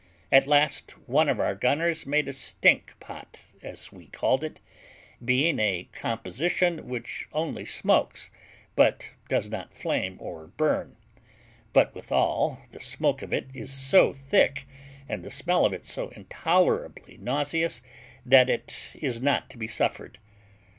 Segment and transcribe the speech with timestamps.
[0.31, 4.59] At last, one of our gunners made a stink pot, as we called it,
[5.23, 8.31] being a composition which only smokes,
[8.75, 10.97] but does not flame or burn;
[11.71, 14.65] but withal the smoke of it is so thick,
[15.07, 17.83] and the smell of it so intolerably nauseous,
[18.25, 20.17] that it is not to be suffered.